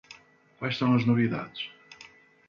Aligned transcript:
Quais 0.57 0.77
são 0.77 0.95
as 0.95 1.05
novidades? 1.05 1.61